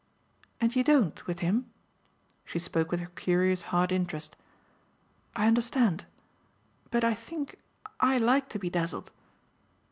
"And 0.59 0.75
you 0.75 0.83
don't 0.83 1.27
with 1.27 1.41
him?" 1.41 1.69
She 2.43 2.57
spoke 2.57 2.89
with 2.89 3.01
her 3.01 3.11
curious 3.15 3.61
hard 3.69 3.91
interest. 3.91 4.35
"I 5.35 5.45
understand. 5.45 6.05
But 6.89 7.03
I 7.03 7.13
think 7.13 7.59
I 7.99 8.17
like 8.17 8.49
to 8.49 8.57
be 8.57 8.71
dazzled." 8.71 9.11